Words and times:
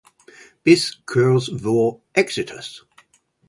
Bis 0.63 0.99
kurz 1.05 1.51
vor 1.61 2.01
Exitus. 2.13 2.87